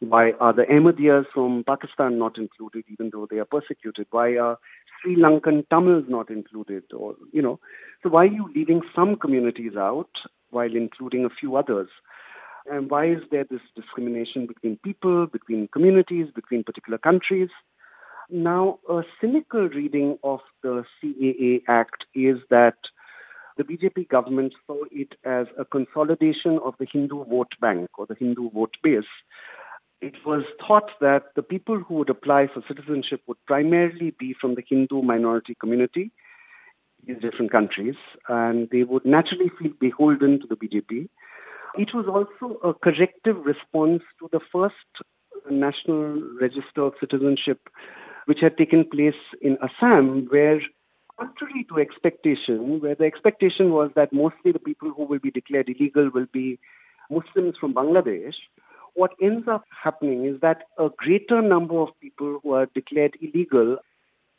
Why 0.00 0.32
are 0.38 0.52
the 0.52 0.62
Ahmadiyas 0.62 1.24
from 1.34 1.64
Pakistan 1.66 2.18
not 2.18 2.38
included, 2.38 2.84
even 2.88 3.10
though 3.12 3.26
they 3.28 3.38
are 3.38 3.44
persecuted? 3.44 4.06
Why 4.10 4.36
are 4.36 4.58
Sri 5.00 5.16
Lankan 5.16 5.66
Tamils 5.70 6.04
not 6.08 6.30
included? 6.30 6.84
Or 6.96 7.16
you 7.32 7.42
know, 7.42 7.58
so 8.02 8.10
why 8.10 8.24
are 8.24 8.32
you 8.32 8.50
leaving 8.54 8.82
some 8.94 9.16
communities 9.16 9.76
out 9.76 10.10
while 10.50 10.74
including 10.74 11.24
a 11.24 11.30
few 11.30 11.56
others? 11.56 11.88
And 12.70 12.90
why 12.90 13.06
is 13.06 13.22
there 13.30 13.46
this 13.50 13.60
discrimination 13.74 14.46
between 14.46 14.78
people, 14.84 15.26
between 15.26 15.68
communities, 15.68 16.28
between 16.34 16.62
particular 16.62 16.98
countries? 16.98 17.48
Now, 18.30 18.78
a 18.88 19.02
cynical 19.20 19.68
reading 19.68 20.18
of 20.22 20.40
the 20.62 20.84
CAA 21.02 21.62
Act 21.66 22.04
is 22.14 22.38
that 22.50 22.76
the 23.56 23.64
BJP 23.64 24.08
government 24.08 24.54
saw 24.66 24.84
it 24.92 25.14
as 25.24 25.46
a 25.58 25.64
consolidation 25.64 26.58
of 26.64 26.74
the 26.78 26.86
Hindu 26.90 27.24
vote 27.24 27.52
bank 27.60 27.90
or 27.98 28.06
the 28.06 28.14
Hindu 28.14 28.50
vote 28.50 28.76
base 28.82 29.04
it 30.00 30.14
was 30.24 30.44
thought 30.66 30.90
that 31.00 31.34
the 31.34 31.42
people 31.42 31.78
who 31.78 31.94
would 31.94 32.10
apply 32.10 32.46
for 32.46 32.62
citizenship 32.68 33.20
would 33.26 33.44
primarily 33.46 34.14
be 34.18 34.34
from 34.40 34.54
the 34.54 34.62
Hindu 34.66 35.02
minority 35.02 35.56
community 35.58 36.12
in 37.06 37.18
different 37.18 37.50
countries, 37.50 37.96
and 38.28 38.68
they 38.70 38.84
would 38.84 39.04
naturally 39.04 39.50
feel 39.58 39.72
beholden 39.80 40.40
to 40.40 40.46
the 40.46 40.56
BJP. 40.56 41.08
It 41.74 41.94
was 41.94 42.06
also 42.06 42.58
a 42.60 42.74
corrective 42.74 43.36
response 43.44 44.02
to 44.20 44.28
the 44.32 44.40
first 44.52 44.74
National 45.50 46.20
Register 46.40 46.82
of 46.82 46.94
Citizenship, 47.00 47.68
which 48.28 48.40
had 48.42 48.58
taken 48.58 48.84
place 48.84 49.22
in 49.40 49.56
Assam, 49.62 50.26
where, 50.28 50.60
contrary 51.18 51.64
to 51.70 51.78
expectation, 51.78 52.78
where 52.78 52.94
the 52.94 53.04
expectation 53.04 53.72
was 53.72 53.90
that 53.96 54.12
mostly 54.12 54.52
the 54.52 54.58
people 54.58 54.92
who 54.94 55.04
will 55.04 55.18
be 55.18 55.30
declared 55.30 55.66
illegal 55.66 56.10
will 56.12 56.26
be 56.30 56.58
Muslims 57.10 57.56
from 57.58 57.72
Bangladesh, 57.72 58.34
what 58.92 59.12
ends 59.22 59.48
up 59.48 59.64
happening 59.82 60.26
is 60.26 60.38
that 60.42 60.64
a 60.78 60.90
greater 60.94 61.40
number 61.40 61.80
of 61.80 61.88
people 62.02 62.38
who 62.42 62.52
are 62.52 62.66
declared 62.74 63.16
illegal 63.22 63.78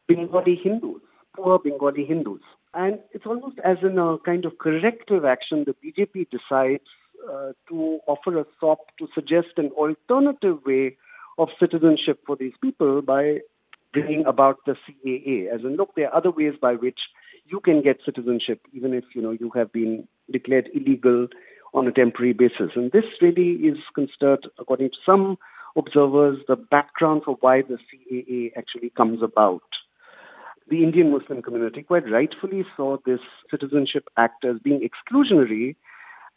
Bengali 0.07 0.55
Hindus, 0.63 1.01
poor 1.35 1.57
Bengali 1.57 2.05
Hindus. 2.05 2.41
And 2.75 2.99
it's 3.11 3.25
almost 3.25 3.57
as 3.65 3.77
in 3.81 3.97
a 3.97 4.19
kind 4.19 4.45
of 4.45 4.59
corrective 4.59 5.25
action, 5.25 5.65
the 5.65 5.73
BJP 5.73 6.27
decides 6.29 6.83
uh, 7.27 7.53
to 7.69 7.97
offer 8.05 8.37
a 8.37 8.45
SOP 8.59 8.81
to 8.99 9.07
suggest 9.15 9.57
an 9.57 9.71
alternative 9.71 10.59
way 10.63 10.95
of 11.39 11.49
citizenship 11.59 12.19
for 12.27 12.35
these 12.35 12.53
people 12.61 13.01
by 13.01 13.39
bringing 13.93 14.25
about 14.25 14.57
the 14.65 14.75
CAA. 14.75 15.53
As 15.53 15.61
in, 15.61 15.75
look, 15.75 15.91
there 15.95 16.09
are 16.09 16.15
other 16.15 16.31
ways 16.31 16.53
by 16.61 16.73
which 16.73 16.99
you 17.45 17.59
can 17.59 17.81
get 17.81 17.99
citizenship, 18.05 18.61
even 18.73 18.93
if 18.93 19.03
you 19.15 19.21
know 19.21 19.31
you 19.31 19.51
have 19.55 19.71
been 19.71 20.07
declared 20.31 20.69
illegal 20.73 21.27
on 21.73 21.87
a 21.87 21.91
temporary 21.91 22.33
basis. 22.33 22.71
And 22.75 22.91
this 22.91 23.05
really 23.21 23.53
is 23.53 23.77
considered, 23.93 24.47
according 24.59 24.89
to 24.89 24.97
some 25.05 25.37
observers, 25.75 26.39
the 26.47 26.55
background 26.55 27.23
for 27.25 27.37
why 27.41 27.61
the 27.61 27.77
CAA 27.77 28.51
actually 28.57 28.91
comes 28.91 29.21
about. 29.21 29.63
The 30.69 30.83
Indian 30.83 31.11
Muslim 31.11 31.41
community 31.41 31.81
quite 31.81 32.09
rightfully 32.09 32.63
saw 32.77 32.97
this 33.05 33.19
Citizenship 33.49 34.07
Act 34.17 34.45
as 34.45 34.59
being 34.63 34.87
exclusionary 34.87 35.75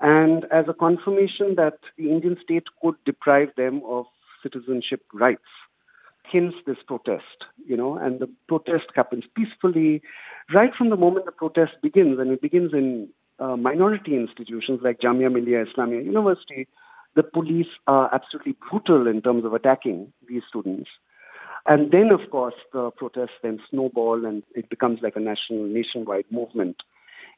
and 0.01 0.45
as 0.47 0.65
a 0.69 0.75
confirmation 0.75 1.55
that 1.57 1.79
the 1.99 2.11
Indian 2.11 2.37
state 2.43 2.65
could 2.83 2.95
deprive 3.05 3.49
them 3.57 3.83
of 3.87 4.07
citizenship 4.43 5.03
rights. 5.13 5.43
Hence 6.33 6.55
this 6.67 6.79
protest, 6.87 7.45
you 7.67 7.77
know, 7.77 7.97
and 7.99 8.19
the 8.19 8.29
protest 8.49 8.87
happens 8.95 9.25
peacefully 9.37 10.03
right 10.53 10.75
from 10.77 10.91
the 10.91 10.97
moment 10.97 11.27
the 11.27 11.33
protest 11.33 11.73
begins, 11.83 12.19
and 12.19 12.31
it 12.31 12.41
begins 12.41 12.73
in 12.73 13.09
uh, 13.39 13.57
minority 13.57 14.15
institutions 14.17 14.81
like 14.83 15.01
Jamia 15.01 15.33
Millia 15.33 15.65
Islamia 15.65 16.05
University, 16.05 16.69
the 17.15 17.23
police 17.23 17.67
are 17.87 18.13
absolutely 18.15 18.57
brutal 18.71 19.07
in 19.07 19.21
terms 19.21 19.45
of 19.45 19.53
attacking 19.53 20.13
these 20.29 20.43
students. 20.49 20.89
And 21.67 21.93
then, 21.93 22.11
of 22.11 22.31
course, 22.31 22.55
the 22.73 22.91
protests 22.91 23.39
then 23.43 23.61
snowball 23.71 24.25
and 24.25 24.43
it 24.55 24.69
becomes 24.69 25.01
like 25.03 25.17
a 25.17 25.21
national, 25.21 25.65
nationwide 25.67 26.25
movement 26.31 26.77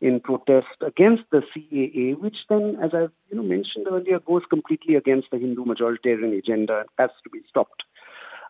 in 0.01 0.21
protest 0.21 0.67
against 0.81 1.25
the 1.31 1.43
CAA, 1.55 2.19
which 2.19 2.37
then, 2.49 2.79
as 2.83 2.91
I've 2.95 3.13
you 3.31 3.37
know, 3.37 3.43
mentioned 3.43 3.87
earlier, 3.91 4.19
goes 4.21 4.43
completely 4.49 4.95
against 4.95 5.31
the 5.31 5.39
Hindu 5.39 5.65
majoritarian 5.65 6.37
agenda 6.37 6.81
and 6.81 6.89
has 6.99 7.11
to 7.25 7.31
be 7.31 7.41
stopped. 7.49 7.83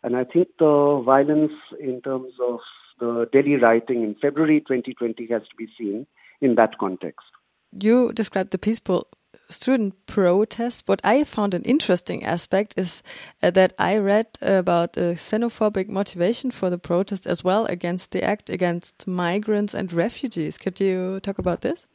And 0.04 0.16
I 0.16 0.24
think 0.24 0.48
the 0.58 1.02
violence 1.04 1.52
in 1.80 2.02
terms 2.02 2.32
of 2.40 2.60
the 3.00 3.26
Delhi 3.32 3.56
rioting 3.56 4.02
in 4.02 4.14
February 4.20 4.60
2020 4.60 5.26
has 5.32 5.42
to 5.42 5.56
be 5.56 5.66
seen 5.76 6.06
in 6.40 6.54
that 6.56 6.78
context. 6.78 7.26
You 7.72 8.12
described 8.12 8.50
the 8.50 8.58
peaceful 8.58 9.08
student 9.48 9.94
protests, 10.06 10.82
what 10.86 11.00
I 11.04 11.24
found 11.24 11.54
an 11.54 11.62
interesting 11.62 12.22
aspect 12.24 12.74
is 12.76 13.02
uh, 13.42 13.50
that 13.50 13.72
I 13.78 13.96
read 13.96 14.26
about 14.40 14.96
a 14.96 15.16
xenophobic 15.16 15.88
motivation 15.88 16.50
for 16.50 16.70
the 16.70 16.78
protest 16.78 17.26
as 17.26 17.42
well 17.42 17.66
against 17.66 18.12
the 18.12 18.22
act 18.22 18.50
against 18.50 19.06
migrants 19.06 19.74
and 19.74 19.92
refugees. 19.92 20.58
Could 20.58 20.80
you 20.80 21.20
talk 21.20 21.38
about 21.38 21.62
this? 21.62 21.86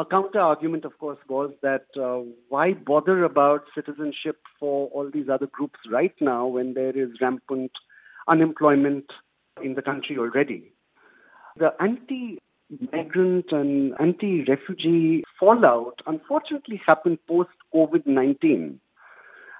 A 0.00 0.04
counter 0.06 0.40
argument, 0.40 0.86
of 0.86 0.98
course, 0.98 1.18
was 1.28 1.50
that 1.60 1.84
uh, 1.94 2.20
why 2.48 2.72
bother 2.72 3.22
about 3.22 3.64
citizenship 3.74 4.38
for 4.58 4.88
all 4.94 5.10
these 5.12 5.28
other 5.28 5.46
groups 5.46 5.78
right 5.90 6.14
now 6.22 6.46
when 6.46 6.72
there 6.72 6.96
is 6.96 7.10
rampant 7.20 7.70
unemployment 8.26 9.04
in 9.62 9.74
the 9.74 9.82
country 9.82 10.16
already? 10.16 10.72
The 11.58 11.74
anti 11.78 12.38
migrant 12.90 13.52
and 13.52 13.92
anti 14.00 14.42
refugee 14.44 15.22
fallout 15.38 16.00
unfortunately 16.06 16.80
happened 16.86 17.18
post 17.28 17.50
COVID 17.74 18.06
19. 18.06 18.80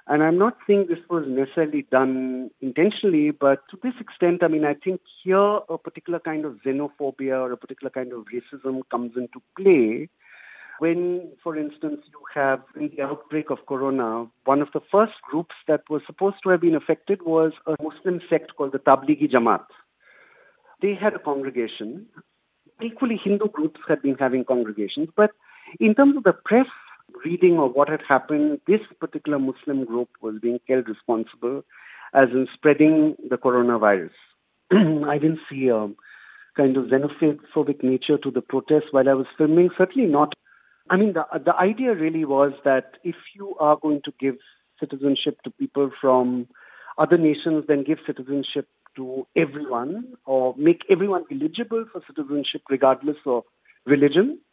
And 0.07 0.23
I'm 0.23 0.39
not 0.39 0.57
saying 0.65 0.87
this 0.89 1.07
was 1.07 1.25
necessarily 1.27 1.85
done 1.91 2.49
intentionally, 2.61 3.29
but 3.29 3.59
to 3.69 3.77
this 3.83 3.93
extent, 3.99 4.41
I 4.41 4.47
mean, 4.47 4.65
I 4.65 4.73
think 4.73 5.01
here 5.23 5.59
a 5.69 5.77
particular 5.77 6.19
kind 6.19 6.45
of 6.45 6.57
xenophobia 6.65 7.39
or 7.39 7.51
a 7.51 7.57
particular 7.57 7.91
kind 7.91 8.11
of 8.11 8.25
racism 8.33 8.81
comes 8.89 9.11
into 9.15 9.39
play 9.55 10.09
when, 10.79 11.31
for 11.43 11.57
instance, 11.57 12.01
you 12.07 12.21
have 12.33 12.61
in 12.75 12.89
the 12.95 13.03
outbreak 13.03 13.49
of 13.49 13.65
corona, 13.67 14.27
one 14.45 14.61
of 14.61 14.69
the 14.73 14.81
first 14.91 15.13
groups 15.29 15.55
that 15.67 15.81
was 15.89 16.01
supposed 16.05 16.37
to 16.43 16.49
have 16.49 16.61
been 16.61 16.75
affected 16.75 17.21
was 17.23 17.53
a 17.67 17.75
Muslim 17.81 18.21
sect 18.29 18.55
called 18.55 18.71
the 18.71 18.79
Tablighi 18.79 19.31
Jamaat. 19.31 19.65
They 20.81 20.95
had 20.95 21.13
a 21.13 21.19
congregation 21.19 22.07
equally 22.83 23.19
Hindu 23.23 23.49
groups 23.49 23.79
had 23.87 24.01
been 24.01 24.15
having 24.15 24.43
congregations. 24.43 25.09
But 25.15 25.31
in 25.79 25.95
terms 25.95 26.17
of 26.17 26.23
the 26.23 26.33
press 26.33 26.67
reading 27.25 27.59
of 27.59 27.73
what 27.73 27.89
had 27.89 28.01
happened, 28.07 28.59
this 28.67 28.81
particular 28.99 29.39
Muslim 29.39 29.85
group 29.85 30.09
was 30.21 30.35
being 30.41 30.59
held 30.67 30.87
responsible 30.87 31.63
as 32.13 32.29
in 32.31 32.47
spreading 32.53 33.15
the 33.29 33.37
coronavirus. 33.37 34.11
I 34.71 35.17
didn't 35.17 35.39
see 35.49 35.67
a 35.67 35.89
kind 36.57 36.75
of 36.77 36.85
xenophobic 36.85 37.83
nature 37.83 38.17
to 38.17 38.31
the 38.31 38.41
protest 38.41 38.87
while 38.91 39.07
I 39.07 39.13
was 39.13 39.27
filming. 39.37 39.69
Certainly 39.77 40.09
not. 40.09 40.33
I 40.91 40.97
mean, 40.97 41.13
the, 41.13 41.23
the 41.39 41.55
idea 41.55 41.95
really 41.95 42.25
was 42.25 42.51
that 42.65 42.97
if 43.05 43.15
you 43.33 43.55
are 43.61 43.77
going 43.81 44.01
to 44.03 44.13
give 44.19 44.35
citizenship 44.77 45.37
to 45.45 45.49
people 45.49 45.89
from 46.01 46.49
other 46.97 47.17
nations, 47.17 47.63
then 47.69 47.85
give 47.85 47.99
citizenship 48.05 48.67
to 48.97 49.25
everyone 49.37 50.15
or 50.25 50.53
make 50.57 50.81
everyone 50.89 51.23
eligible 51.31 51.85
for 51.93 52.01
citizenship 52.05 52.63
regardless 52.69 53.15
of 53.25 53.43
religion. 53.85 54.41